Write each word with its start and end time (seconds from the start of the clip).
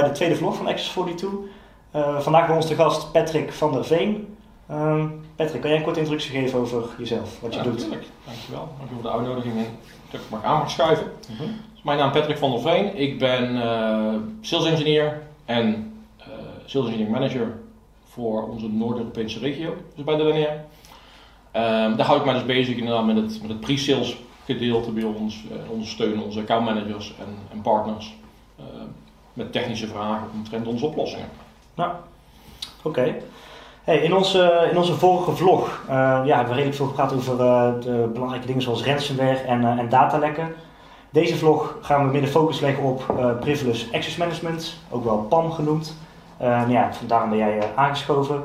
bij 0.00 0.02
de 0.02 0.10
tweede 0.10 0.36
vlog 0.36 0.56
van 0.56 0.66
Access 0.66 0.90
42. 0.90 1.30
Uh, 1.96 2.20
vandaag 2.20 2.46
bij 2.46 2.56
ons 2.56 2.66
de 2.66 2.74
gast 2.74 3.12
Patrick 3.12 3.52
van 3.52 3.72
der 3.72 3.84
Veen. 3.84 4.36
Uh, 4.70 5.04
Patrick, 5.36 5.60
kan 5.60 5.70
jij 5.70 5.78
een 5.78 5.84
korte 5.84 5.98
introductie 5.98 6.40
geven 6.40 6.58
over 6.58 6.84
jezelf, 6.98 7.40
wat 7.40 7.52
je 7.52 7.58
ja, 7.58 7.64
doet? 7.64 7.74
Natuurlijk, 7.74 8.06
dankjewel. 8.24 8.68
Dank 8.78 8.90
voor 8.92 9.02
de 9.02 9.10
uitnodiging 9.10 9.56
en 9.56 9.66
dat 10.10 10.20
ik 10.20 10.30
mag 10.30 10.44
aan 10.44 10.58
mag 10.58 10.70
schuiven. 10.70 11.06
-hmm. 11.26 11.46
dus 11.72 11.82
mijn 11.82 11.98
naam 11.98 12.10
is 12.10 12.18
Patrick 12.18 12.38
van 12.38 12.50
der 12.50 12.60
Veen. 12.60 12.96
Ik 12.96 13.18
ben 13.18 13.54
uh, 13.56 14.14
sales 14.40 14.66
engineer 14.66 15.22
en 15.44 15.92
uh, 16.18 16.24
sales 16.64 16.86
engineering 16.86 17.10
manager 17.10 17.58
voor 18.08 18.48
onze 18.48 18.68
Noord-Europese 18.68 19.38
regio, 19.38 19.74
dus 19.94 20.04
bij 20.04 20.16
de 20.16 20.22
WNR. 20.22 20.32
Um, 20.36 21.96
daar 21.96 22.06
hou 22.06 22.18
ik 22.18 22.24
mij 22.24 22.34
dus 22.34 22.44
bezig 22.44 22.76
inderdaad 22.76 23.06
met 23.06 23.16
het, 23.16 23.40
met 23.40 23.50
het 23.50 23.60
pre-sales 23.60 24.16
gedeelte 24.44 24.90
bij 24.90 25.02
ons. 25.02 25.44
Uh, 25.50 25.70
ondersteunen 25.70 26.24
onze 26.24 26.40
accountmanagers 26.40 27.14
en, 27.18 27.38
en 27.52 27.60
partners 27.60 28.14
uh, 28.60 28.64
met 29.34 29.52
technische 29.52 29.86
vragen 29.86 30.28
omtrent 30.34 30.66
onze 30.66 30.86
oplossingen. 30.86 31.28
Nou, 31.74 31.90
oké. 32.82 33.14
Hey, 33.84 33.96
in, 33.98 34.14
onze, 34.14 34.68
in 34.70 34.78
onze 34.78 34.94
vorige 34.94 35.32
vlog 35.32 35.82
uh, 35.84 35.90
ja, 36.24 36.36
hebben 36.36 36.46
we 36.46 36.52
redelijk 36.52 36.76
veel 36.76 36.86
gepraat 36.86 37.12
over 37.12 37.36
de 37.80 38.10
belangrijke 38.12 38.46
dingen 38.46 38.62
zoals 38.62 38.84
ransomware 38.84 39.38
en, 39.38 39.78
en 39.78 39.88
datalekken. 39.88 40.54
Deze 41.10 41.36
vlog 41.36 41.78
gaan 41.80 42.04
we 42.06 42.12
meer 42.12 42.20
de 42.20 42.26
focus 42.26 42.60
leggen 42.60 42.84
op 42.84 43.04
Privileged 43.40 43.92
Access 43.92 44.16
Management, 44.16 44.76
ook 44.90 45.04
wel 45.04 45.16
PAM 45.16 45.52
genoemd. 45.52 45.96
nou 46.38 46.70
ja, 46.70 46.90
daarom 47.06 47.28
ben 47.28 47.38
jij 47.38 47.62
aangeschoven. 47.74 48.44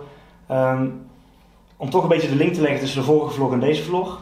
Um, 0.51 1.07
om 1.77 1.89
toch 1.89 2.03
een 2.03 2.09
beetje 2.09 2.29
de 2.29 2.35
link 2.35 2.53
te 2.53 2.61
leggen 2.61 2.79
tussen 2.79 2.99
de 2.99 3.05
vorige 3.05 3.33
vlog 3.33 3.51
en 3.51 3.59
deze 3.59 3.83
vlog, 3.83 4.19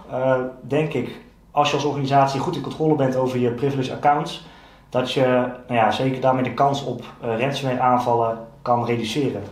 denk 0.61 0.93
ik, 0.93 1.21
als 1.51 1.69
je 1.69 1.75
als 1.75 1.85
organisatie 1.85 2.39
goed 2.39 2.55
in 2.55 2.61
controle 2.61 2.95
bent 2.95 3.15
over 3.15 3.39
je 3.39 3.49
privileged 3.49 3.93
accounts, 3.93 4.45
dat 4.89 5.11
je 5.11 5.25
nou 5.67 5.79
ja, 5.79 5.91
zeker 5.91 6.21
daarmee 6.21 6.43
de 6.43 6.53
kans 6.53 6.83
op 6.83 7.03
uh, 7.23 7.39
ransomware 7.39 7.79
aanvallen 7.79 8.37
kan 8.61 8.85
reduceren. 8.85 9.43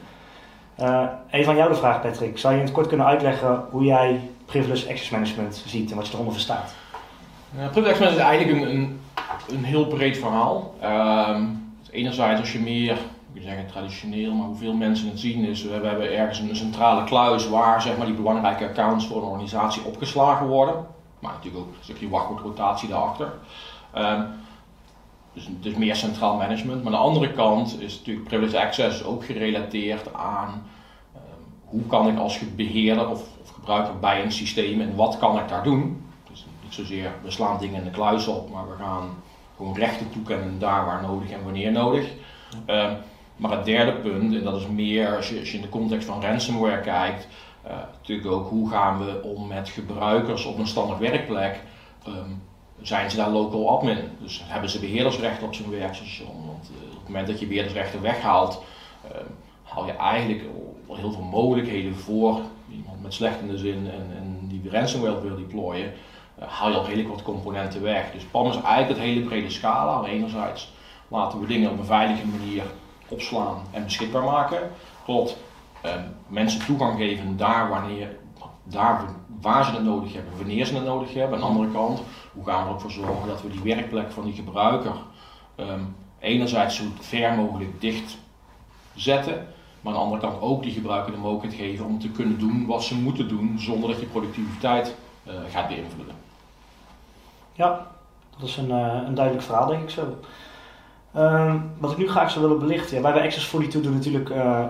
Uh, 0.79 1.03
even 1.29 1.51
aan 1.51 1.57
jou 1.57 1.69
de 1.69 1.75
vraag, 1.75 2.01
Patrick. 2.01 2.37
Zou 2.37 2.53
je 2.53 2.59
in 2.59 2.65
het 2.65 2.75
kort 2.75 2.87
kunnen 2.87 3.05
uitleggen 3.05 3.63
hoe 3.69 3.83
jij 3.83 4.29
privileged 4.45 4.89
access 4.89 5.09
management 5.09 5.63
ziet 5.65 5.89
en 5.89 5.95
wat 5.95 6.07
je 6.07 6.13
eronder 6.13 6.33
verstaat? 6.33 6.73
Ja, 7.57 7.67
privileged 7.67 7.87
access 7.87 7.99
management 7.99 8.17
is 8.17 8.37
eigenlijk 8.37 8.61
een, 8.61 8.75
een, 8.75 8.99
een 9.57 9.63
heel 9.63 9.85
breed 9.85 10.17
verhaal. 10.17 10.73
Um, 11.29 11.73
enerzijds 11.91 12.39
als 12.39 12.53
je 12.53 12.59
meer 12.59 12.97
je 13.35 13.41
zeggen 13.41 13.67
traditioneel, 13.67 14.33
maar 14.33 14.47
hoeveel 14.47 14.73
mensen 14.73 15.09
het 15.09 15.19
zien 15.19 15.43
is, 15.43 15.63
we 15.63 15.73
hebben 15.73 16.17
ergens 16.17 16.39
een 16.39 16.55
centrale 16.55 17.03
kluis 17.03 17.49
waar 17.49 17.81
zeg 17.81 17.97
maar, 17.97 18.05
die 18.05 18.15
belangrijke 18.15 18.65
accounts 18.65 19.07
voor 19.07 19.17
een 19.17 19.23
organisatie 19.23 19.83
opgeslagen 19.83 20.47
worden. 20.47 20.75
Maar 21.19 21.31
natuurlijk 21.31 21.63
ook 21.63 21.69
een 21.69 21.83
stukje 21.83 22.09
wachtwoordrotatie 22.09 22.89
daarachter. 22.89 23.33
Um, 23.97 24.27
dus, 25.35 25.49
dus 25.59 25.73
meer 25.73 25.95
centraal 25.95 26.35
management. 26.37 26.83
Maar 26.83 26.93
aan 26.93 26.99
de 26.99 27.05
andere 27.05 27.33
kant 27.33 27.81
is 27.81 27.97
natuurlijk 27.97 28.27
privileged 28.27 28.59
access 28.59 29.03
ook 29.03 29.25
gerelateerd 29.25 30.13
aan 30.13 30.63
um, 31.15 31.21
hoe 31.65 31.85
kan 31.87 32.07
ik 32.07 32.17
als 32.17 32.39
beheerder 32.55 33.09
of, 33.09 33.21
of, 33.41 33.49
gebruiker 33.49 33.99
bij 33.99 34.23
een 34.23 34.31
systeem 34.31 34.81
en 34.81 34.95
wat 34.95 35.17
kan 35.17 35.37
ik 35.37 35.47
daar 35.47 35.63
doen. 35.63 36.03
Dus 36.29 36.45
niet 36.63 36.73
zozeer 36.73 37.11
we 37.23 37.31
slaan 37.31 37.59
dingen 37.59 37.77
in 37.77 37.83
de 37.83 37.89
kluis 37.89 38.27
op, 38.27 38.49
maar 38.49 38.69
we 38.69 38.75
gaan 38.75 39.09
gewoon 39.55 39.75
rechten 39.75 40.09
toekennen 40.11 40.59
daar 40.59 40.85
waar 40.85 41.01
nodig 41.01 41.31
en 41.31 41.43
wanneer 41.43 41.71
nodig. 41.71 42.11
Um, 42.67 42.97
maar 43.35 43.51
het 43.51 43.65
derde 43.65 43.91
punt, 43.91 44.35
en 44.35 44.43
dat 44.43 44.59
is 44.59 44.67
meer 44.67 45.15
als 45.15 45.29
je, 45.29 45.51
in 45.51 45.61
de 45.61 45.69
context 45.69 46.07
van 46.07 46.21
ransomware 46.21 46.81
kijkt, 46.81 47.27
uh, 47.65 47.71
natuurlijk 47.71 48.27
ook 48.27 48.49
hoe 48.49 48.69
gaan 48.69 49.05
we 49.05 49.21
om 49.23 49.47
met 49.47 49.69
gebruikers 49.69 50.45
op 50.45 50.57
een 50.57 50.67
standaard 50.67 50.99
werkplek. 50.99 51.61
Um, 52.07 52.41
zijn 52.87 53.09
ze 53.09 53.17
daar 53.17 53.29
local 53.29 53.69
admin? 53.69 53.97
Dus 54.19 54.41
hebben 54.45 54.69
ze 54.69 54.79
beheerdersrecht 54.79 55.43
op 55.43 55.53
zijn 55.53 55.69
werkstation? 55.69 56.45
Want 56.47 56.69
uh, 56.71 56.87
op 56.89 56.97
het 56.97 57.07
moment 57.07 57.27
dat 57.27 57.39
je 57.39 57.47
beheerdersrechten 57.47 58.01
weghaalt, 58.01 58.63
uh, 59.05 59.11
haal 59.63 59.85
je 59.85 59.91
eigenlijk 59.91 60.43
al 60.87 60.95
heel 60.95 61.11
veel 61.11 61.23
mogelijkheden 61.23 61.95
voor 61.95 62.41
iemand 62.71 63.01
met 63.01 63.13
slecht 63.13 63.39
in 63.39 63.47
de 63.47 63.57
zin 63.57 63.89
en, 63.91 64.17
en 64.17 64.39
die 64.47 64.69
ransomware 64.71 65.21
wil 65.21 65.35
deployen, 65.35 65.93
haal 66.39 66.69
je 66.69 66.75
al 66.75 66.85
redelijk 66.85 67.09
wat 67.09 67.23
componenten 67.23 67.81
weg. 67.81 68.11
Dus 68.11 68.23
PAM 68.23 68.47
is 68.47 68.55
eigenlijk 68.55 68.87
het 68.87 69.07
hele 69.07 69.21
brede 69.21 69.49
scala. 69.49 70.05
Enerzijds 70.05 70.73
laten 71.07 71.39
we 71.39 71.47
dingen 71.47 71.71
op 71.71 71.77
een 71.77 71.85
veilige 71.85 72.27
manier 72.27 72.63
opslaan 73.07 73.61
en 73.71 73.83
beschikbaar 73.83 74.23
maken, 74.23 74.71
tot 75.05 75.37
uh, 75.85 75.91
mensen 76.27 76.65
toegang 76.65 76.97
geven 76.97 77.37
daar, 77.37 77.69
wanneer, 77.69 78.17
daar 78.65 79.05
waar 79.41 79.65
ze 79.65 79.71
het 79.71 79.83
nodig 79.83 80.13
hebben, 80.13 80.37
wanneer 80.37 80.65
ze 80.65 80.75
het 80.75 80.85
nodig 80.85 81.13
hebben. 81.13 81.33
Aan 81.33 81.43
de 81.43 81.47
andere 81.47 81.71
kant, 81.71 82.01
hoe 82.33 82.45
gaan 82.45 82.67
we 82.67 82.73
ervoor 82.73 82.91
zorgen 82.91 83.27
dat 83.27 83.41
we 83.41 83.49
die 83.49 83.75
werkplek 83.75 84.11
van 84.11 84.23
die 84.23 84.33
gebruiker 84.33 84.93
um, 85.57 85.95
enerzijds 86.19 86.75
zo 86.75 86.83
ver 86.99 87.33
mogelijk 87.33 87.81
dicht 87.81 88.17
zetten, 88.95 89.47
maar 89.81 89.93
aan 89.93 89.99
de 89.99 90.05
andere 90.05 90.21
kant 90.21 90.41
ook 90.41 90.63
die 90.63 90.71
gebruiker 90.71 91.11
de 91.11 91.17
mogelijkheid 91.17 91.61
geven 91.61 91.85
om 91.85 91.99
te 91.99 92.09
kunnen 92.09 92.39
doen 92.39 92.65
wat 92.65 92.83
ze 92.83 92.95
moeten 92.95 93.27
doen 93.27 93.59
zonder 93.59 93.89
dat 93.89 93.99
je 93.99 94.05
productiviteit 94.05 94.95
uh, 95.27 95.33
gaat 95.49 95.67
beïnvloeden. 95.67 96.15
Ja, 97.53 97.87
dat 98.37 98.47
is 98.47 98.57
een, 98.57 98.69
uh, 98.69 99.01
een 99.05 99.15
duidelijk 99.15 99.45
verhaal 99.45 99.67
denk 99.67 99.81
ik 99.81 99.89
zo. 99.89 100.17
Uh, 101.15 101.55
wat 101.77 101.91
ik 101.91 101.97
nu 101.97 102.09
graag 102.09 102.31
zou 102.31 102.45
willen 102.45 102.59
belichten. 102.59 102.95
Ja, 102.95 103.01
wij 103.01 103.13
bij 103.13 103.23
Access 103.23 103.47
42 103.47 103.81
doen 103.81 103.93
natuurlijk 103.93 104.29
uh, 104.29 104.65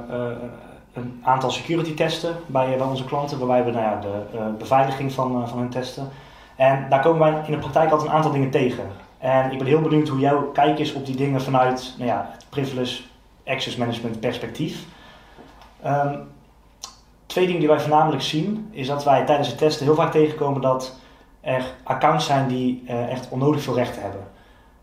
een 0.96 1.22
aantal 1.24 1.52
security 1.52 1.94
testen 1.94 2.36
bij, 2.46 2.78
bij 2.78 2.88
onze 2.88 3.06
klanten, 3.06 3.38
waarbij 3.38 3.64
we 3.64 3.72
nou 3.72 3.84
ja, 3.84 4.00
de 4.00 4.56
beveiliging 4.58 5.12
van, 5.12 5.50
van 5.50 5.58
hun 5.58 5.70
testen. 5.70 6.10
En 6.56 6.86
daar 6.90 7.02
komen 7.02 7.20
wij 7.20 7.42
in 7.46 7.52
de 7.52 7.58
praktijk 7.58 7.92
altijd 7.92 8.10
een 8.10 8.16
aantal 8.16 8.32
dingen 8.32 8.50
tegen. 8.50 8.84
En 9.18 9.52
ik 9.52 9.58
ben 9.58 9.68
heel 9.68 9.82
benieuwd 9.82 10.08
hoe 10.08 10.20
jouw 10.20 10.52
kijk 10.52 10.80
is 10.80 10.94
op 10.94 11.06
die 11.06 11.16
dingen 11.16 11.42
vanuit 11.42 11.94
nou 11.98 12.10
ja, 12.10 12.30
het 12.32 12.46
privilege 12.50 13.02
access 13.46 13.76
management 13.76 14.20
perspectief. 14.20 14.86
Um, 15.86 16.28
twee 17.26 17.46
dingen 17.46 17.60
die 17.60 17.70
wij 17.70 17.80
voornamelijk 17.80 18.22
zien, 18.22 18.68
is 18.72 18.88
dat 18.88 19.04
wij 19.04 19.26
tijdens 19.26 19.48
het 19.48 19.58
testen 19.58 19.86
heel 19.86 19.96
vaak 19.96 20.12
tegenkomen 20.12 20.62
dat 20.62 21.00
er 21.42 21.64
accounts 21.84 22.26
zijn 22.26 22.48
die 22.48 22.84
echt 22.88 23.30
onnodig 23.30 23.62
veel 23.62 23.76
rechten 23.76 24.02
hebben. 24.02 24.22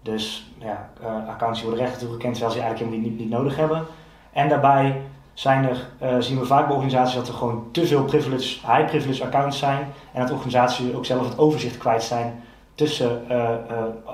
Dus 0.03 0.53
ja, 0.59 0.91
uh, 1.03 1.29
accounts 1.29 1.59
die 1.59 1.69
worden 1.69 1.85
rechten 1.87 2.07
toegekend 2.07 2.35
terwijl 2.35 2.55
ze 2.55 2.61
eigenlijk 2.61 2.91
helemaal 2.91 3.11
niet, 3.11 3.21
niet, 3.21 3.31
nodig 3.31 3.57
hebben. 3.57 3.87
En 4.33 4.49
daarbij 4.49 5.01
zijn 5.43 5.69
er, 5.69 5.89
uh, 6.03 6.17
zien 6.19 6.39
we 6.39 6.47
vaak 6.47 6.67
bij 6.67 6.75
organisaties 6.75 7.15
dat 7.15 7.29
er 7.29 7.35
gewoon 7.35 7.69
te 7.73 7.87
veel 7.87 8.05
privilege, 8.05 8.67
high 8.67 8.85
privilege 8.85 9.25
accounts 9.25 9.59
zijn. 9.59 9.93
En 10.13 10.21
dat 10.21 10.31
organisaties 10.31 10.95
ook 10.95 11.05
zelf 11.05 11.29
het 11.29 11.39
overzicht 11.39 11.79
kwijt 11.79 12.03
zijn 12.03 12.43
tussen 12.75 13.25
uh, 13.31 13.51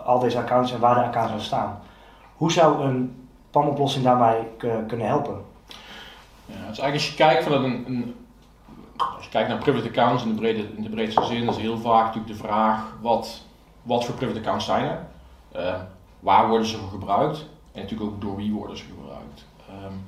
al 0.04 0.18
deze 0.18 0.38
accounts 0.38 0.72
en 0.72 0.80
waar 0.80 0.94
de 0.94 1.00
accounts 1.00 1.32
aan 1.32 1.40
staan. 1.40 1.80
Hoe 2.36 2.52
zou 2.52 2.84
een 2.84 3.28
PAM-oplossing 3.50 4.04
daarbij 4.04 4.48
kunnen 4.86 5.06
helpen? 5.06 5.44
Ja, 6.44 6.54
dus 6.54 6.78
eigenlijk 6.78 6.94
als 6.94 7.08
je 7.08 7.14
kijkt 7.14 7.46
een, 7.46 8.14
als 8.96 9.24
je 9.24 9.30
kijkt 9.30 9.48
naar 9.48 9.58
private 9.58 9.88
accounts 9.88 10.22
in 10.22 10.28
de, 10.28 10.40
brede, 10.40 10.66
in 10.76 10.82
de 10.82 10.90
breedste 10.90 11.24
zin, 11.24 11.48
is 11.48 11.56
heel 11.56 11.78
vaak 11.78 12.04
natuurlijk 12.04 12.32
de 12.32 12.46
vraag 12.46 12.96
wat, 13.00 13.42
wat 13.82 14.04
voor 14.04 14.14
private 14.14 14.38
accounts 14.38 14.64
zijn 14.64 14.84
er? 15.52 15.86
Waar 16.20 16.48
worden 16.48 16.66
ze 16.66 16.78
voor 16.78 16.88
gebruikt? 16.88 17.38
En 17.72 17.80
natuurlijk 17.82 18.10
ook 18.10 18.20
door 18.20 18.36
wie 18.36 18.52
worden 18.52 18.76
ze 18.76 18.84
gebruikt. 18.84 19.44
Um, 19.84 20.06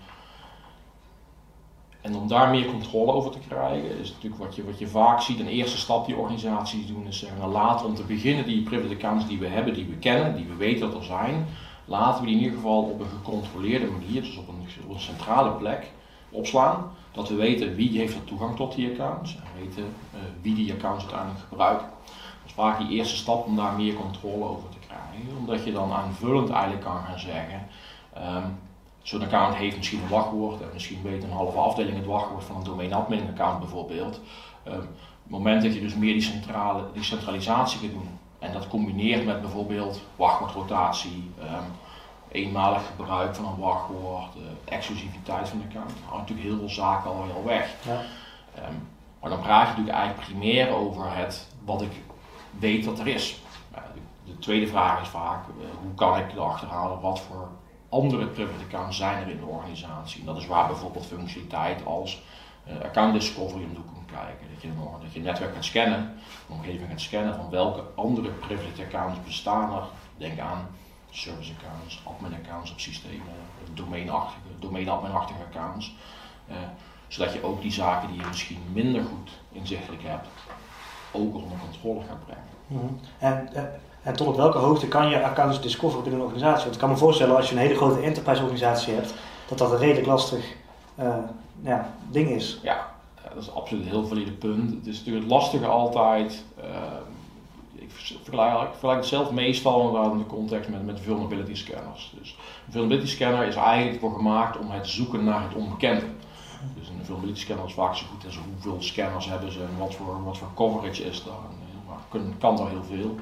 en 2.01 2.17
om 2.17 2.29
daar 2.29 2.51
meer 2.51 2.67
controle 2.67 3.13
over 3.13 3.31
te 3.31 3.39
krijgen, 3.49 3.99
is 3.99 4.13
natuurlijk 4.13 4.43
wat 4.43 4.55
je, 4.55 4.65
wat 4.65 4.79
je 4.79 4.87
vaak 4.87 5.21
ziet. 5.21 5.41
Een 5.41 5.47
eerste 5.47 5.79
stap 5.79 6.07
die 6.07 6.17
organisaties 6.17 6.87
doen, 6.87 7.07
is 7.07 7.19
zeggen, 7.19 7.39
nou, 7.39 7.53
laten 7.53 7.87
om 7.87 7.95
te 7.95 8.05
beginnen 8.05 8.45
die 8.45 8.63
private 8.63 8.95
accounts 8.95 9.27
die 9.27 9.39
we 9.39 9.47
hebben, 9.47 9.75
die 9.75 9.87
we 9.87 9.97
kennen, 9.97 10.37
die 10.37 10.47
we 10.47 10.55
weten 10.55 10.91
dat 10.91 10.99
er 10.99 11.05
zijn, 11.05 11.47
laten 11.85 12.21
we 12.21 12.27
die 12.27 12.37
in 12.37 12.43
ieder 12.43 12.57
geval 12.57 12.83
op 12.83 13.01
een 13.01 13.09
gecontroleerde 13.09 13.87
manier, 13.87 14.23
dus 14.23 14.37
op 14.37 14.49
een, 14.49 14.67
op 14.89 14.95
een 14.95 15.01
centrale 15.01 15.51
plek, 15.51 15.91
opslaan. 16.31 16.91
Dat 17.13 17.29
we 17.29 17.35
weten 17.35 17.75
wie 17.75 17.99
heeft 17.99 18.15
er 18.15 18.25
toegang 18.25 18.57
tot 18.57 18.75
die 18.75 18.91
accounts 18.91 19.37
en 19.37 19.63
weten 19.63 19.83
uh, 19.83 20.21
wie 20.41 20.55
die 20.55 20.73
accounts 20.73 21.05
uiteindelijk 21.05 21.45
gebruikt. 21.49 21.83
Dat 21.83 22.47
is 22.47 22.53
vaak 22.53 22.79
die 22.79 22.89
eerste 22.89 23.17
stap 23.17 23.47
om 23.47 23.57
daar 23.57 23.73
meer 23.73 23.95
controle 23.95 24.45
over 24.45 24.69
te 24.69 24.79
krijgen. 24.79 25.39
Omdat 25.39 25.65
je 25.65 25.73
dan 25.73 25.93
aanvullend 25.93 26.51
eigenlijk 26.51 26.85
kan 26.85 27.03
gaan 27.05 27.19
zeggen. 27.19 27.67
Um, 28.17 28.59
Zo'n 29.03 29.23
account 29.23 29.55
heeft 29.55 29.77
misschien 29.77 30.03
een 30.03 30.09
wachtwoord 30.09 30.61
en 30.61 30.69
misschien 30.73 31.03
weet 31.03 31.23
een 31.23 31.31
halve 31.31 31.59
afdeling 31.59 31.97
het 31.97 32.07
wachtwoord 32.07 32.45
van 32.45 32.57
een 32.57 32.65
domain 32.65 32.93
admin 32.93 33.29
account 33.29 33.59
bijvoorbeeld. 33.59 34.21
Um, 34.69 34.75
op 34.75 35.37
het 35.37 35.45
moment 35.45 35.63
dat 35.63 35.75
je 35.75 35.81
dus 35.81 35.95
meer 35.95 36.13
die, 36.13 36.23
centrale, 36.23 36.85
die 36.93 37.03
centralisatie 37.03 37.81
gaat 37.81 37.91
doen 37.91 38.19
en 38.39 38.53
dat 38.53 38.69
combineert 38.69 39.25
met 39.25 39.41
bijvoorbeeld 39.41 40.01
wachtwoordrotatie, 40.17 41.31
um, 41.41 41.73
eenmalig 42.29 42.87
gebruik 42.87 43.35
van 43.35 43.45
een 43.45 43.59
wachtwoord, 43.59 44.37
uh, 44.37 44.43
exclusiviteit 44.75 45.49
van 45.49 45.59
de 45.59 45.65
account, 45.65 45.91
dan 46.09 46.19
natuurlijk 46.19 46.49
heel 46.49 46.59
veel 46.59 46.69
zaken 46.69 47.11
al 47.11 47.25
heel 47.25 47.45
weg. 47.45 47.75
Ja. 47.87 48.01
Um, 48.69 48.89
maar 49.21 49.31
dan 49.31 49.41
praat 49.41 49.63
je 49.63 49.69
natuurlijk 49.69 49.97
eigenlijk 49.97 50.29
primair 50.29 50.75
over 50.75 51.17
het 51.17 51.49
wat 51.65 51.83
ik 51.83 51.93
weet 52.59 52.85
dat 52.85 52.99
er 52.99 53.07
is. 53.07 53.41
De, 53.75 53.81
de, 54.25 54.39
tweede 54.39 54.67
vraag 54.67 55.01
is 55.01 55.09
vaak, 55.09 55.47
uh, 55.49 55.65
hoe 55.83 55.95
kan 55.95 56.19
ik 56.19 56.33
erachter 56.33 56.69
halen 56.69 57.01
wat 57.01 57.21
voor 57.21 57.49
andere 57.91 58.27
private 58.27 58.65
accounts 58.65 58.97
zijn 58.97 59.23
er 59.23 59.31
in 59.31 59.39
de 59.41 59.47
organisatie. 59.47 60.21
En 60.21 60.27
dat 60.27 60.37
is 60.37 60.47
waar 60.47 60.67
bijvoorbeeld 60.67 61.07
functionaliteit 61.07 61.85
als 61.85 62.23
uh, 62.69 62.85
account 62.85 63.13
discovery 63.13 63.65
om 63.65 63.75
komt 63.75 64.07
kijken. 64.07 64.47
Dat 64.53 64.63
je, 64.63 65.19
je 65.19 65.21
netwerk 65.21 65.55
gaat 65.55 65.65
scannen, 65.65 66.15
de 66.47 66.53
omgeving 66.53 66.89
gaat 66.89 67.01
scannen 67.01 67.35
van 67.35 67.51
welke 67.51 67.83
andere 67.95 68.29
private 68.29 68.83
accounts 68.83 69.19
bestaan 69.25 69.75
er. 69.77 69.85
Denk 70.17 70.39
aan 70.39 70.69
service 71.11 71.53
accounts, 71.59 72.01
admin 72.05 72.35
accounts 72.35 72.73
op 72.73 72.81
systemen, 72.81 73.35
domeinachtige, 73.75 74.41
domain-adminachtige 74.59 75.41
accounts. 75.49 75.95
Uh, 76.49 76.57
zodat 77.09 77.33
je 77.33 77.43
ook 77.43 77.61
die 77.63 77.73
zaken 77.73 78.09
die 78.09 78.21
je 78.21 78.27
misschien 78.27 78.63
minder 78.73 79.05
goed 79.05 79.31
inzichtelijk 79.53 80.03
hebt, 80.03 80.29
ook 81.13 81.35
onder 81.35 81.59
controle 81.71 82.01
gaat 82.09 82.25
brengen. 82.27 82.49
Mhm. 82.67 82.93
en, 83.19 83.49
eh, 83.55 83.63
en 84.03 84.17
tot 84.17 84.27
op 84.27 84.37
welke 84.37 84.59
hoogte 84.59 84.89
kan 84.89 85.09
je 85.09 85.25
accounts 85.25 85.61
discoveren 85.61 86.03
binnen 86.03 86.21
een 86.21 86.27
organisatie? 86.27 86.63
Want 86.63 86.75
ik 86.75 86.81
kan 86.81 86.91
me 86.91 86.97
voorstellen 86.97 87.37
als 87.37 87.49
je 87.49 87.55
een 87.55 87.61
hele 87.61 87.75
grote 87.75 88.01
enterprise 88.01 88.43
organisatie 88.43 88.95
hebt, 88.95 89.15
dat 89.49 89.59
dat 89.59 89.73
een 89.73 89.79
redelijk 89.79 90.07
lastig 90.07 90.55
uh, 91.01 91.15
ja, 91.63 91.95
ding 92.11 92.29
is. 92.29 92.61
Ja, 92.63 92.87
dat 93.35 93.43
is 93.43 93.55
absoluut 93.55 93.83
een 93.83 93.91
heel 93.91 94.07
valide 94.07 94.33
punt. 94.33 94.71
Het 94.71 94.87
is 94.87 94.99
natuurlijk 94.99 95.25
het 95.25 95.33
lastige 95.33 95.67
altijd. 95.67 96.45
Uh, 96.59 96.65
ik 97.75 97.91
vergelijk, 97.91 98.63
ik 98.63 98.69
vergelijk 98.71 98.99
het 98.99 99.09
zelf 99.09 99.31
meestal 99.31 100.11
in 100.13 100.19
de 100.19 100.27
context 100.27 100.71
met, 100.71 100.87
met 100.87 101.01
vulnerability 101.01 101.55
scanners. 101.55 102.15
Dus 102.19 102.37
een 102.67 102.73
vulnerability 102.73 103.11
scanner 103.11 103.47
is 103.47 103.55
eigenlijk 103.55 104.01
voor 104.01 104.13
gemaakt 104.13 104.59
om 104.59 104.71
het 104.71 104.89
zoeken 104.89 105.25
naar 105.25 105.43
het 105.43 105.55
onbekende. 105.55 106.05
Dus 106.79 106.91
vulnerability 107.03 107.41
scanner 107.41 107.67
is 107.67 107.73
vaak 107.73 107.97
zo 107.97 108.07
goed 108.07 108.25
als 108.25 108.39
hoeveel 108.39 108.83
scanners 108.83 109.29
hebben 109.29 109.53
ze 109.53 109.61
en 109.61 109.79
wat 109.79 109.95
voor, 109.95 110.25
wat 110.25 110.39
voor 110.39 110.49
coverage 110.55 111.05
is 111.05 111.25
daar. 111.25 111.35
kan, 112.09 112.35
kan 112.39 112.57
daar 112.57 112.69
heel 112.69 112.85
veel. 112.85 113.17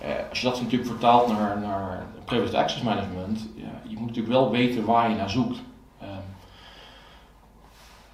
Eh, 0.00 0.28
als 0.28 0.40
je 0.40 0.46
dat 0.46 0.60
natuurlijk 0.60 0.90
vertaalt 0.90 1.28
naar, 1.28 1.60
naar 1.60 2.06
privileged 2.24 2.54
access 2.54 2.82
management, 2.82 3.48
ja, 3.54 3.80
je 3.88 3.96
moet 3.96 4.06
natuurlijk 4.06 4.34
wel 4.34 4.50
weten 4.50 4.84
waar 4.84 5.10
je 5.10 5.16
naar 5.16 5.30
zoekt. 5.30 5.58
Um, 6.02 6.08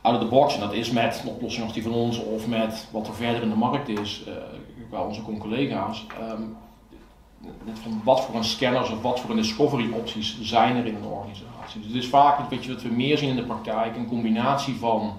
out 0.01 0.15
of 0.15 0.21
the 0.21 0.27
box, 0.27 0.55
en 0.55 0.61
dat 0.61 0.73
is 0.73 0.91
met 0.91 1.21
een 1.23 1.31
oplossing 1.31 1.65
als 1.65 1.73
die 1.73 1.83
van 1.83 1.93
ons 1.93 2.19
of 2.19 2.47
met 2.47 2.89
wat 2.93 3.07
er 3.07 3.15
verder 3.15 3.43
in 3.43 3.49
de 3.49 3.57
markt 3.57 3.89
is, 3.89 4.25
uh, 4.29 4.35
qua 4.89 5.03
onze 5.03 5.23
collega's. 5.39 6.07
Van 7.83 8.01
wat 8.05 8.25
voor 8.25 8.35
een 8.35 8.45
scanners 8.45 8.91
of 8.91 9.03
wat 9.03 9.21
voor 9.21 9.31
een 9.31 9.37
discovery 9.37 9.93
opties 9.93 10.41
zijn 10.41 10.77
er 10.77 10.87
in 10.87 10.95
een 10.95 11.05
organisatie. 11.05 11.81
Dus 11.81 11.87
het 11.87 12.03
is 12.03 12.09
vaak, 12.09 12.51
weet 12.51 12.65
je, 12.65 12.73
wat 12.73 12.83
we 12.83 12.89
meer 12.89 13.19
zien 13.19 13.29
in 13.29 13.37
de 13.37 13.43
praktijk, 13.43 13.97
een 13.97 14.09
combinatie 14.09 14.75
van 14.75 15.17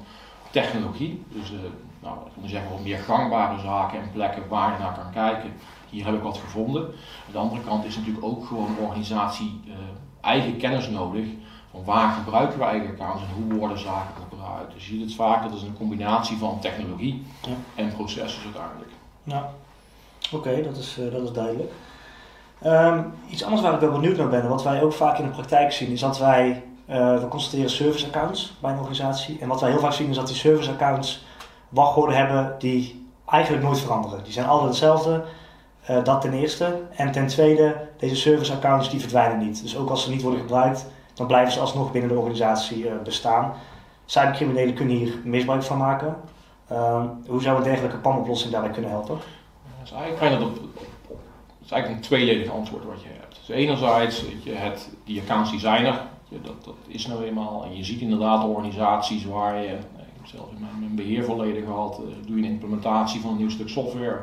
technologie, 0.52 1.24
dus 1.28 1.52
uh, 1.52 1.58
nou, 2.00 2.18
ik 2.42 2.50
zeggen 2.50 2.72
wat 2.72 2.84
meer 2.84 2.98
gangbare 2.98 3.60
zaken 3.60 4.00
en 4.00 4.12
plekken 4.12 4.48
waar 4.48 4.72
je 4.72 4.84
naar 4.84 4.94
kan 4.94 5.12
kijken. 5.12 5.54
Hier 5.90 6.06
heb 6.06 6.16
ik 6.16 6.22
wat 6.22 6.38
gevonden. 6.38 6.84
Aan 6.84 7.32
de 7.32 7.38
andere 7.38 7.62
kant 7.62 7.86
is 7.86 7.96
natuurlijk 7.96 8.26
ook 8.26 8.46
gewoon 8.46 8.78
organisatie 8.82 9.62
uh, 9.66 9.74
eigen 10.22 10.58
kennis 10.58 10.90
nodig 10.90 11.26
van 11.72 11.84
waar 11.84 12.12
gebruiken 12.12 12.60
we 12.60 12.66
eigen 12.66 12.90
accounts 12.90 13.22
en 13.22 13.44
hoe 13.44 13.60
worden 13.60 13.80
zaken 13.80 14.14
gebruikt. 14.30 14.74
Dus 14.74 14.88
je 14.88 14.94
ziet 14.94 15.02
het 15.02 15.16
vaak, 15.16 15.44
dat 15.44 15.54
is 15.54 15.62
een 15.62 15.78
combinatie 15.78 16.38
van 16.38 16.60
technologie 16.60 17.24
ja. 17.42 17.54
en 17.76 17.94
processen 17.94 18.44
uiteindelijk. 18.44 18.92
Ja, 19.24 19.54
oké, 20.32 20.64
dat, 20.64 20.78
is, 20.78 20.98
uh, 21.00 21.12
dat 21.12 21.24
is 21.24 21.32
duidelijk. 21.32 21.72
Um, 22.66 23.14
iets 23.30 23.44
anders 23.44 23.62
waar 23.62 23.74
ik 23.74 23.80
wel 23.80 23.92
benieuwd 23.92 24.18
naar 24.18 24.30
ben, 24.30 24.50
wat 24.50 24.64
wij 24.64 24.84
ook 24.84 24.94
vaak 24.94 25.18
in 25.18 25.26
de 25.26 25.32
praktijk 25.32 25.72
zien, 25.72 25.92
is 25.92 26.00
dat 26.00 26.18
wij, 26.18 26.64
uh, 26.90 27.20
we 27.20 27.28
constateren 27.28 27.70
service 27.70 28.06
accounts 28.06 28.58
bij 28.60 28.72
een 28.72 28.78
organisatie. 28.78 29.38
En 29.40 29.48
wat 29.48 29.62
wij 29.62 29.70
heel 29.70 29.80
vaak 29.80 29.94
zien 29.94 30.10
is 30.10 30.16
dat 30.16 30.28
die 30.28 30.36
service 30.36 30.72
accounts 30.72 31.26
wachtwoorden 31.70 32.18
hebben 32.18 32.56
die 32.60 33.08
eigenlijk 33.26 33.64
nooit 33.64 33.80
veranderen. 33.80 34.24
Die 34.24 34.34
zijn 34.34 34.48
altijd 34.48 34.70
hetzelfde. 34.70 35.24
Uh, 35.90 36.04
dat 36.04 36.22
ten 36.22 36.34
eerste. 36.34 36.82
En 36.96 37.12
ten 37.12 37.28
tweede, 37.28 37.76
deze 37.98 38.16
service 38.16 38.54
accounts 38.54 38.90
die 38.90 39.00
verdwijnen 39.00 39.38
niet. 39.38 39.62
Dus 39.62 39.78
ook 39.78 39.90
als 39.90 40.04
ze 40.04 40.10
niet 40.10 40.22
worden 40.22 40.40
gebruikt, 40.40 40.86
dan 41.14 41.28
blijven 41.28 41.54
ze 41.54 41.60
alsnog 41.60 41.92
binnen 41.92 42.10
de 42.10 42.18
organisatie 42.18 42.86
uh, 42.86 42.92
bestaan. 43.04 43.54
Cybercriminelen 44.06 44.74
kunnen 44.74 44.96
hier 44.96 45.14
misbruik 45.24 45.64
van 45.64 45.78
maken. 45.78 46.16
Uh, 46.72 47.04
hoe 47.28 47.42
zou 47.42 47.58
een 47.58 47.64
dergelijke 47.64 47.98
PAM-oplossing 47.98 48.52
daarbij 48.52 48.72
kunnen 48.72 48.92
helpen? 48.92 49.18
Dat 49.78 49.86
is 49.86 49.92
eigenlijk, 49.92 50.44
op, 50.44 50.58
is 51.68 51.74
eigenlijk 51.74 52.04
een 52.04 52.08
tweeledig 52.08 52.52
antwoord 52.52 52.86
wat 52.86 53.02
je 53.02 53.10
hebt. 53.20 53.40
Dus 53.46 53.56
enerzijds, 53.56 54.24
je, 54.44 54.52
het, 54.52 54.90
die 55.04 55.22
accounts 55.22 55.52
designer, 55.52 56.02
dat, 56.30 56.64
dat 56.64 56.76
is 56.88 57.08
nou 57.08 57.24
eenmaal. 57.24 57.64
En 57.64 57.78
je 57.78 57.84
ziet 57.84 58.02
inderdaad 58.02 58.44
organisaties 58.44 59.26
waar 59.26 59.62
je, 59.62 59.68
ik 59.68 60.18
heb 60.18 60.26
zelf 60.26 60.52
in 60.52 60.60
mijn, 60.60 60.80
mijn 60.80 60.96
beheerverleden 60.96 61.64
gehad, 61.64 62.00
uh, 62.00 62.28
doe 62.28 62.38
je 62.38 62.44
een 62.44 62.52
implementatie 62.52 63.22
van 63.22 63.32
een 63.32 63.38
nieuw 63.38 63.50
stuk 63.50 63.70
software 63.70 64.20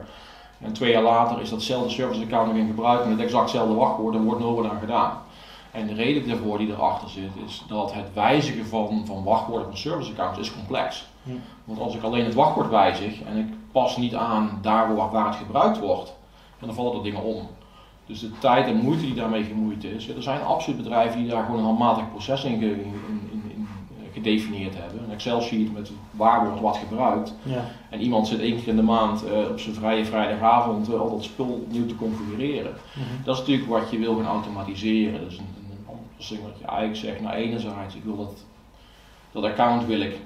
en 0.61 0.73
twee 0.73 0.91
jaar 0.91 1.03
later 1.03 1.41
is 1.41 1.51
datzelfde 1.51 1.91
service 1.91 2.23
account 2.23 2.47
nog 2.49 2.57
in 2.57 2.67
gebruik 2.67 3.01
met 3.01 3.11
het 3.11 3.27
exactzelfde 3.27 3.75
wachtwoord 3.75 4.15
en 4.15 4.25
wordt 4.25 4.41
nooit 4.41 4.71
aan 4.71 4.81
gedaan. 4.81 5.19
En 5.71 5.87
de 5.87 5.95
reden 5.95 6.29
daarvoor 6.29 6.59
die 6.59 6.69
erachter 6.69 7.09
zit, 7.09 7.31
is 7.47 7.65
dat 7.69 7.93
het 7.93 8.15
wijzigen 8.15 8.67
van, 8.67 9.03
van 9.07 9.25
wachtwoorden 9.25 9.67
van 9.67 9.77
service 9.77 10.11
accounts 10.11 10.39
is 10.39 10.55
complex. 10.55 11.07
Ja. 11.23 11.33
Want 11.65 11.81
als 11.81 11.95
ik 11.95 12.03
alleen 12.03 12.25
het 12.25 12.35
wachtwoord 12.35 12.69
wijzig 12.69 13.23
en 13.23 13.37
ik 13.37 13.47
pas 13.73 13.97
niet 13.97 14.15
aan 14.15 14.59
daar 14.63 14.95
waar, 14.97 15.11
waar 15.11 15.27
het 15.27 15.37
gebruikt 15.37 15.79
wordt, 15.79 16.15
dan 16.67 16.75
vallen 16.75 16.97
er 16.97 17.03
dingen 17.03 17.23
om. 17.23 17.49
Dus 18.07 18.21
de 18.21 18.39
tijd 18.39 18.67
en 18.67 18.77
moeite 18.77 19.05
die 19.05 19.15
daarmee 19.15 19.45
gemoeid 19.45 19.85
is, 19.85 20.09
er 20.09 20.23
zijn 20.23 20.43
absoluut 20.43 20.83
bedrijven 20.83 21.21
die 21.21 21.29
daar 21.29 21.45
gewoon 21.45 21.59
een 21.59 21.65
handmatig 21.65 22.11
proces 22.11 22.45
in, 22.45 22.63
in, 22.63 22.71
in, 22.71 23.69
gedefinieerd 24.15 24.75
hebben. 24.79 25.05
Een 25.05 25.11
Excel-sheet 25.11 25.73
met 25.73 25.91
waar 26.11 26.45
wordt 26.45 26.61
wat 26.61 26.77
gebruikt. 26.77 27.35
Ja. 27.43 27.65
En 27.91 28.01
iemand 28.01 28.27
zit 28.27 28.41
één 28.41 28.57
keer 28.57 28.69
in 28.69 28.77
de 28.77 28.83
maand 28.83 29.25
uh, 29.25 29.51
op 29.51 29.61
zijn 29.61 29.75
vrije 29.75 30.05
vrijdagavond 30.05 30.89
uh, 30.89 31.01
al 31.01 31.11
dat 31.11 31.25
spul 31.25 31.67
nieuw 31.71 31.87
te 31.87 31.97
configureren. 31.97 32.73
Mm 32.73 33.03
-hmm. 33.03 33.25
Dat 33.25 33.35
is 33.35 33.41
natuurlijk 33.41 33.69
wat 33.69 33.91
je 33.91 33.99
wil 33.99 34.17
gaan 34.17 34.27
automatiseren. 34.27 35.25
Dus 35.25 35.39
een, 35.39 35.45
een 35.71 35.87
oplossing 35.87 36.43
wat 36.43 36.59
je 36.59 36.67
eigenlijk 36.67 36.99
zegt, 36.99 37.21
nou 37.21 37.35
enerzijds, 37.35 37.95
ik 37.95 38.05
wil 38.05 38.17
dat, 38.17 38.45
dat 39.33 39.45
account 39.45 39.87
wil 39.87 40.01
ik 40.01 40.17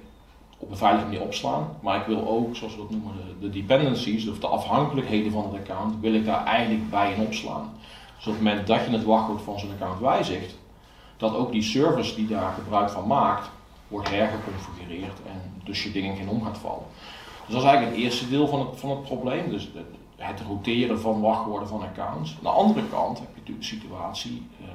op 0.58 0.70
een 0.70 0.76
veilige 0.76 1.04
manier 1.04 1.22
opslaan. 1.22 1.68
Maar 1.80 2.00
ik 2.00 2.06
wil 2.06 2.28
ook, 2.28 2.56
zoals 2.56 2.74
we 2.74 2.80
dat 2.80 2.90
noemen, 2.90 3.12
de, 3.16 3.48
de 3.48 3.50
dependencies, 3.50 4.28
of 4.28 4.38
de 4.38 4.46
afhankelijkheden 4.46 5.32
van 5.32 5.44
het 5.44 5.60
account, 5.60 6.00
wil 6.00 6.14
ik 6.14 6.24
daar 6.24 6.44
eigenlijk 6.44 6.90
bij 6.90 7.12
in 7.12 7.22
opslaan. 7.22 7.72
Dus 8.16 8.26
op 8.26 8.32
het 8.32 8.42
moment 8.42 8.66
dat 8.66 8.84
je 8.84 8.90
het 8.90 9.04
wachtwoord 9.04 9.42
van 9.42 9.58
zo'n 9.58 9.72
account 9.72 10.00
wijzigt, 10.00 10.56
dat 11.16 11.34
ook 11.34 11.52
die 11.52 11.62
service 11.62 12.14
die 12.14 12.26
daar 12.26 12.52
gebruik 12.52 12.90
van 12.90 13.06
maakt, 13.06 13.50
wordt 13.88 14.10
hergeconfigureerd 14.10 15.18
en 15.26 15.62
dus 15.64 15.82
je 15.82 15.92
dingen 15.92 16.16
geen 16.16 16.28
om 16.28 16.44
gaat 16.44 16.58
vallen. 16.58 16.84
Dus 17.46 17.54
dat 17.54 17.62
is 17.62 17.68
eigenlijk 17.68 17.96
het 17.96 18.04
eerste 18.04 18.28
deel 18.28 18.48
van 18.48 18.60
het, 18.60 18.68
van 18.80 18.90
het 18.90 19.02
probleem, 19.02 19.50
dus 19.50 19.68
het 20.16 20.40
roteren 20.40 21.00
van 21.00 21.20
wachtwoorden 21.20 21.68
van 21.68 21.82
accounts. 21.82 22.30
Aan 22.30 22.42
de 22.42 22.48
andere 22.48 22.82
kant 22.90 23.18
heb 23.18 23.28
je 23.28 23.40
natuurlijk 23.40 23.68
de 23.68 23.76
situatie, 23.76 24.46
eh, 24.60 24.68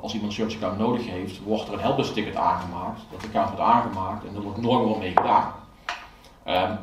als 0.00 0.12
iemand 0.12 0.30
een 0.30 0.36
service 0.36 0.56
account 0.56 0.78
nodig 0.78 1.10
heeft, 1.10 1.42
wordt 1.42 1.68
er 1.68 1.74
een 1.74 1.80
helpdesk 1.80 2.12
ticket 2.12 2.36
aangemaakt, 2.36 3.00
dat 3.10 3.24
account 3.24 3.48
wordt 3.48 3.64
aangemaakt 3.64 4.26
en 4.26 4.34
er 4.34 4.42
wordt 4.42 4.60
nooit 4.60 4.98
mee 4.98 5.12
gedaan. 5.16 5.52
Um, 6.46 6.78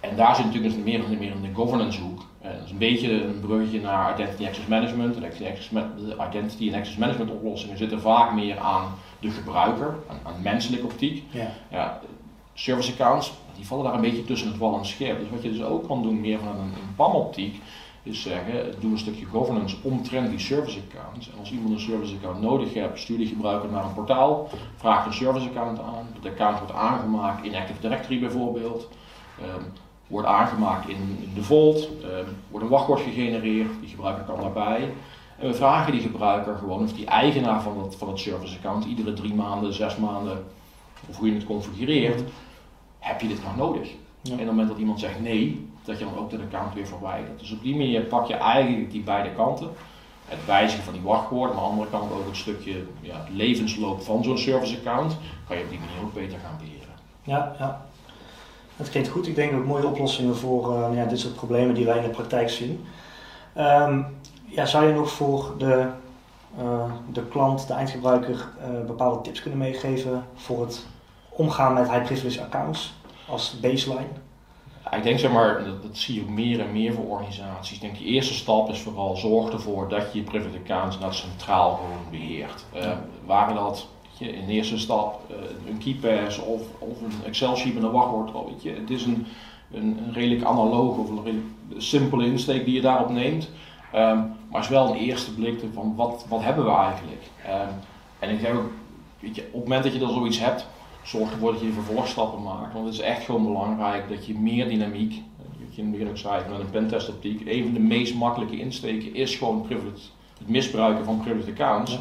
en 0.00 0.16
daar 0.16 0.36
zit 0.36 0.44
natuurlijk 0.44 0.74
dus 0.74 0.84
meer, 0.84 1.18
meer 1.18 1.30
in 1.30 1.42
de 1.42 1.54
governance 1.54 2.00
hoek. 2.00 2.24
Uh, 2.44 2.52
dat 2.52 2.64
is 2.64 2.70
een 2.70 2.78
beetje 2.78 3.24
een 3.24 3.40
bruggetje 3.40 3.80
naar 3.80 4.14
Identity 4.14 4.46
Access 4.46 4.66
Management. 4.66 5.14
De 5.14 6.16
Identity 6.28 6.66
and 6.66 6.76
Access 6.76 6.96
Management 6.96 7.30
oplossingen 7.30 7.78
zitten 7.78 8.00
vaak 8.00 8.32
meer 8.32 8.58
aan 8.58 8.94
de 9.20 9.30
gebruiker, 9.30 9.94
aan, 10.08 10.18
aan 10.22 10.42
menselijke 10.42 10.86
optiek. 10.86 11.24
Ja. 11.30 11.50
ja. 11.70 12.00
service 12.54 12.92
accounts, 12.92 13.32
die 13.56 13.66
vallen 13.66 13.84
daar 13.84 13.94
een 13.94 14.00
beetje 14.00 14.24
tussen 14.24 14.48
het 14.48 14.58
wal 14.58 14.78
en 14.78 14.86
scherp. 14.86 15.18
Dus 15.18 15.30
wat 15.30 15.42
je 15.42 15.50
dus 15.50 15.62
ook 15.62 15.86
kan 15.86 16.02
doen, 16.02 16.20
meer 16.20 16.38
van 16.38 16.48
een, 16.48 16.72
een 16.72 16.94
PAM-optiek, 16.96 17.62
is 18.06 18.22
zeggen, 18.22 18.74
doe 18.80 18.90
een 18.90 18.98
stukje 18.98 19.24
governance 19.24 19.76
omtrent 19.82 20.30
die 20.30 20.38
service 20.38 20.80
accounts. 20.88 21.30
En 21.32 21.38
als 21.38 21.52
iemand 21.52 21.70
een 21.70 21.80
service 21.80 22.14
account 22.14 22.40
nodig 22.40 22.74
heeft, 22.74 22.98
stuur 23.00 23.18
die 23.18 23.26
gebruiker 23.26 23.70
naar 23.70 23.84
een 23.84 23.94
portaal, 23.94 24.48
vraag 24.76 25.06
een 25.06 25.12
service 25.12 25.48
account 25.48 25.78
aan. 25.78 26.06
Dat 26.20 26.32
account 26.32 26.58
wordt 26.58 26.72
aangemaakt 26.72 27.44
in 27.44 27.54
Active 27.54 27.80
Directory 27.80 28.20
bijvoorbeeld. 28.20 28.88
Um, 29.42 29.72
wordt 30.06 30.28
aangemaakt 30.28 30.88
in, 30.88 31.18
in 31.22 31.30
de 31.34 31.42
Vault, 31.42 31.88
um, 32.02 32.26
wordt 32.50 32.64
een 32.64 32.70
wachtwoord 32.70 33.00
gegenereerd, 33.00 33.70
die 33.80 33.88
gebruiker 33.88 34.24
kan 34.24 34.40
daarbij. 34.40 34.92
En 35.38 35.48
we 35.48 35.54
vragen 35.54 35.92
die 35.92 36.00
gebruiker 36.00 36.56
gewoon 36.56 36.82
of 36.82 36.92
die 36.92 37.06
eigenaar 37.06 37.62
van 37.62 37.82
het, 37.82 37.96
van 37.96 38.08
het 38.08 38.18
service 38.18 38.56
account 38.56 38.84
iedere 38.84 39.12
drie 39.12 39.34
maanden, 39.34 39.74
zes 39.74 39.96
maanden, 39.96 40.44
of 41.08 41.16
hoe 41.16 41.28
je 41.28 41.34
het 41.34 41.46
configureert, 41.46 42.22
heb 42.98 43.20
je 43.20 43.28
dit 43.28 43.42
nog 43.42 43.56
nodig? 43.56 43.90
En 44.22 44.32
op 44.32 44.38
het 44.38 44.46
moment 44.46 44.68
dat 44.68 44.78
iemand 44.78 45.00
zegt 45.00 45.20
nee, 45.20 45.68
dat 45.86 45.98
je 45.98 46.04
dan 46.04 46.18
ook 46.18 46.30
de 46.30 46.38
account 46.38 46.74
weer 46.74 46.86
verwijdert. 46.86 47.38
Dus 47.38 47.52
op 47.52 47.62
die 47.62 47.76
manier 47.76 48.00
pak 48.00 48.26
je 48.26 48.34
eigenlijk 48.34 48.90
die 48.90 49.02
beide 49.02 49.30
kanten. 49.30 49.70
Het 50.24 50.44
wijzigen 50.46 50.84
van 50.84 50.92
die 50.92 51.02
wachtwoorden, 51.02 51.56
maar 51.56 51.64
aan 51.64 51.70
de 51.70 51.76
andere 51.76 51.98
kant 51.98 52.12
ook 52.12 52.26
het 52.26 52.36
stukje 52.36 52.84
ja, 53.00 53.24
levensloop 53.30 54.02
van 54.02 54.24
zo'n 54.24 54.38
service 54.38 54.76
account, 54.76 55.16
kan 55.48 55.56
je 55.56 55.62
op 55.62 55.70
die 55.70 55.78
manier 55.78 56.02
ook 56.04 56.14
beter 56.14 56.38
gaan 56.38 56.58
beheren. 56.58 56.94
Ja, 57.22 57.56
ja. 57.58 57.86
Dat 58.76 58.90
klinkt 58.90 59.08
goed. 59.08 59.26
Ik 59.26 59.34
denk 59.34 59.52
ook 59.52 59.66
mooie 59.66 59.86
oplossingen 59.86 60.36
voor 60.36 60.72
uh, 60.72 60.96
ja, 60.96 61.04
dit 61.04 61.20
soort 61.20 61.34
problemen 61.34 61.74
die 61.74 61.84
wij 61.84 61.96
in 61.96 62.02
de 62.02 62.08
praktijk 62.08 62.50
zien. 62.50 62.84
Um, 63.58 64.06
ja, 64.44 64.66
zou 64.66 64.86
je 64.86 64.94
nog 64.94 65.10
voor 65.10 65.54
de, 65.58 65.86
uh, 66.58 66.92
de 67.12 67.26
klant, 67.26 67.66
de 67.66 67.72
eindgebruiker, 67.72 68.48
uh, 68.58 68.86
bepaalde 68.86 69.20
tips 69.20 69.40
kunnen 69.40 69.58
meegeven 69.58 70.24
voor 70.34 70.60
het 70.60 70.86
omgaan 71.28 71.74
met 71.74 71.90
high 71.90 72.04
privilege 72.04 72.42
accounts 72.42 72.94
als 73.28 73.60
baseline? 73.60 74.24
Ik 74.90 75.02
denk 75.02 75.18
zeg 75.18 75.32
maar, 75.32 75.64
dat, 75.64 75.82
dat, 75.82 75.96
zie 75.96 76.14
je 76.14 76.20
ook 76.20 76.28
meer 76.28 76.60
en 76.60 76.72
meer 76.72 76.92
voor 76.92 77.04
organisaties. 77.04 77.74
Ik 77.74 77.80
denk 77.80 77.98
de 77.98 78.04
eerste 78.04 78.34
stap 78.34 78.70
is 78.70 78.80
vooral 78.80 79.16
zorg 79.16 79.52
ervoor 79.52 79.88
dat 79.88 80.12
je 80.12 80.18
je 80.18 80.24
privilege 80.24 80.58
accounts 80.58 80.98
dat 80.98 81.14
centraal 81.14 81.74
gewoon 81.74 82.10
beheert. 82.10 82.64
Uh, 82.76 82.92
waren 83.24 83.54
dat 83.54 83.86
je, 84.18 84.32
in 84.32 84.46
de 84.46 84.52
eerste 84.52 84.78
stap 84.78 85.20
een 85.68 85.78
keypass 85.78 86.38
of, 86.38 86.62
of 86.78 87.00
een 87.00 87.24
Excel 87.24 87.56
sheet 87.56 87.74
met 87.74 87.82
een 87.82 87.90
wachtwoord, 87.90 88.32
weet 88.32 88.62
je, 88.62 88.70
het 88.70 88.90
is 88.90 89.04
een, 89.04 89.26
een, 89.72 89.98
een 90.06 90.12
redelijk 90.12 90.44
analoog 90.44 90.96
of 90.96 91.08
een 91.08 91.24
redelijk 91.24 91.46
simpele 91.76 92.26
insteek 92.26 92.64
die 92.64 92.74
je 92.74 92.80
daarop 92.80 93.10
neemt. 93.10 93.50
Ehm, 93.92 94.18
maar 94.18 94.60
het 94.60 94.64
is 94.64 94.68
wel 94.68 94.88
een 94.88 94.96
eerste 94.96 95.34
blik 95.34 95.62
van 95.72 95.94
wat, 95.96 96.26
wat 96.28 96.42
hebben 96.42 96.64
we 96.64 96.70
eigenlijk. 96.70 97.22
Ehm, 97.44 97.70
en 98.18 98.30
ik 98.30 98.40
zeg 98.40 98.52
ook, 98.52 98.70
weet 99.20 99.34
je, 99.34 99.42
op 99.42 99.52
het 99.52 99.62
moment 99.62 99.82
dat 99.82 99.92
je 99.92 100.00
er 100.00 100.12
zoiets 100.12 100.38
hebt, 100.38 100.66
zorg 101.06 101.32
ervoor 101.32 101.52
dat 101.52 101.60
je 101.60 101.72
vervolgstappen 101.72 102.42
maakt. 102.42 102.72
Want 102.72 102.84
het 102.84 102.94
is 102.94 103.00
echt 103.00 103.24
gewoon 103.24 103.44
belangrijk 103.44 104.08
dat 104.08 104.26
je 104.26 104.38
meer 104.38 104.68
dynamiek, 104.68 105.22
wat 105.36 105.74
je 105.74 105.82
in 105.82 105.88
het 105.88 105.90
begin 105.90 106.08
ook 106.08 106.18
zei, 106.18 106.50
met 106.50 106.60
een 106.60 106.70
pentest 106.70 107.08
optiek, 107.08 107.42
een 107.46 107.64
van 107.64 107.72
de 107.72 107.80
meest 107.80 108.14
makkelijke 108.14 108.58
insteken 108.58 109.14
is 109.14 109.36
gewoon 109.36 109.62
privilege, 109.62 110.08
het 110.38 110.48
misbruiken 110.48 111.04
van 111.04 111.20
privileged 111.20 111.60
accounts. 111.60 111.92
Ja. 111.92 111.98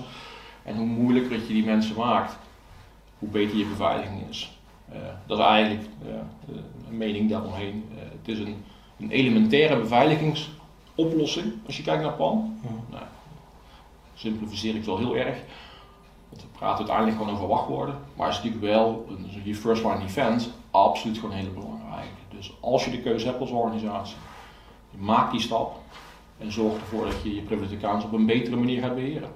En 0.63 0.77
hoe 0.77 0.85
moeilijker 0.85 1.37
dat 1.37 1.47
je 1.47 1.53
die 1.53 1.65
mensen 1.65 1.95
maakt, 1.95 2.37
hoe 3.19 3.29
beter 3.29 3.57
je 3.57 3.65
beveiliging 3.65 4.29
is. 4.29 4.57
Eh, 4.91 4.97
dat 5.25 5.37
is 5.39 5.45
eigenlijk 5.45 5.87
een 6.87 6.97
mening 6.97 7.29
daaromheen. 7.29 7.83
Eh, 7.95 8.01
het 8.01 8.27
is 8.27 8.39
een, 8.39 8.63
een 8.99 9.11
elementaire 9.11 9.79
beveiligingsoplossing 9.79 11.53
als 11.65 11.77
je 11.77 11.83
kijkt 11.83 12.03
naar 12.03 12.13
PAN. 12.13 12.59
Ja. 12.63 12.69
Nou, 12.91 13.03
simplificeer 14.15 14.75
ik 14.75 14.83
wel 14.83 14.97
heel 14.97 15.15
erg. 15.15 15.37
Want 16.35 16.47
we 16.51 16.57
praten 16.57 16.77
uiteindelijk 16.77 17.17
gewoon 17.17 17.33
over 17.33 17.47
wachtwoorden. 17.47 17.95
Maar 18.15 18.27
het 18.27 18.37
is 18.37 18.43
natuurlijk 18.43 18.73
wel, 18.73 19.05
een- 19.09 19.41
je 19.43 19.55
first 19.55 19.83
line 19.83 19.99
defense, 19.99 20.49
absoluut 20.71 21.17
gewoon 21.17 21.35
heel 21.35 21.51
belangrijk. 21.53 22.09
Dus 22.29 22.57
als 22.59 22.85
je 22.85 22.91
de 22.91 23.01
keuze 23.01 23.25
hebt 23.27 23.39
als 23.39 23.49
organisatie, 23.51 24.15
maak 24.97 25.31
die 25.31 25.39
stap. 25.39 25.75
En 26.37 26.51
zorg 26.51 26.73
ervoor 26.79 27.05
dat 27.05 27.21
je 27.23 27.35
je 27.35 27.41
privileged 27.41 27.77
accounts 27.83 28.05
op 28.05 28.11
een 28.13 28.25
betere 28.25 28.55
manier 28.55 28.81
gaat 28.81 28.95
beheren. 28.95 29.29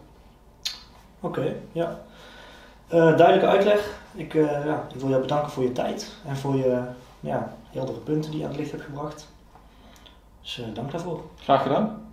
Oké, 1.20 1.56
ja. 1.72 2.00
Eh, 2.88 3.00
duidelijke 3.18 3.48
uitleg. 3.48 4.02
Ik, 4.14 4.34
eh, 4.34 4.66
ja, 4.66 4.88
ik 4.94 5.00
wil 5.00 5.10
jou 5.10 5.22
bedanken 5.22 5.52
voor 5.52 5.64
je 5.64 5.72
tijd 5.72 6.16
en 6.26 6.38
voor 6.38 6.56
je 6.56 6.84
ja, 7.20 7.54
heldere 7.72 7.98
punten 8.00 8.30
die 8.32 8.40
je 8.40 8.46
aan 8.46 8.52
het 8.52 8.60
licht 8.60 8.72
hebt 8.72 8.84
gebracht. 8.84 9.28
Dus 10.42 10.60
eh, 10.60 10.66
dank 10.74 10.92
daarvoor. 10.92 11.22
Graag 11.44 11.62
gedaan. 11.62 12.09